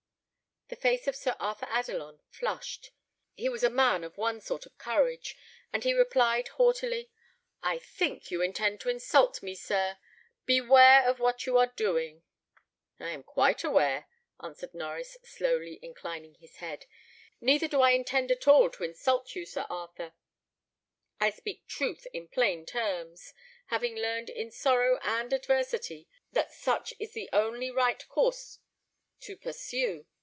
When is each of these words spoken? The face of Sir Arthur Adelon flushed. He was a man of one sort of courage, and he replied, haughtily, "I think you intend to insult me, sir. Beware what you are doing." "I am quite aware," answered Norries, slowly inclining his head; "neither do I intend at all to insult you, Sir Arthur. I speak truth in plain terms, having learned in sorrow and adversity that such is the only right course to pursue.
The 0.73 0.77
face 0.77 1.05
of 1.05 1.17
Sir 1.17 1.35
Arthur 1.37 1.65
Adelon 1.65 2.21
flushed. 2.29 2.91
He 3.33 3.49
was 3.49 3.61
a 3.61 3.69
man 3.69 4.05
of 4.05 4.17
one 4.17 4.39
sort 4.39 4.65
of 4.65 4.77
courage, 4.77 5.35
and 5.73 5.83
he 5.83 5.91
replied, 5.93 6.47
haughtily, 6.47 7.11
"I 7.61 7.77
think 7.77 8.31
you 8.31 8.41
intend 8.41 8.79
to 8.79 8.89
insult 8.89 9.43
me, 9.43 9.53
sir. 9.53 9.97
Beware 10.45 11.13
what 11.15 11.45
you 11.45 11.57
are 11.57 11.73
doing." 11.75 12.23
"I 13.01 13.09
am 13.09 13.21
quite 13.21 13.65
aware," 13.65 14.07
answered 14.41 14.71
Norries, 14.73 15.17
slowly 15.25 15.77
inclining 15.81 16.35
his 16.35 16.55
head; 16.55 16.85
"neither 17.41 17.67
do 17.67 17.81
I 17.81 17.89
intend 17.91 18.31
at 18.31 18.47
all 18.47 18.69
to 18.69 18.85
insult 18.85 19.35
you, 19.35 19.45
Sir 19.45 19.65
Arthur. 19.69 20.13
I 21.19 21.31
speak 21.31 21.67
truth 21.67 22.07
in 22.13 22.29
plain 22.29 22.65
terms, 22.65 23.33
having 23.65 23.97
learned 23.97 24.29
in 24.29 24.51
sorrow 24.51 24.99
and 25.03 25.33
adversity 25.33 26.07
that 26.31 26.53
such 26.53 26.93
is 26.97 27.11
the 27.11 27.29
only 27.33 27.69
right 27.71 28.07
course 28.07 28.59
to 29.19 29.35
pursue. 29.35 30.05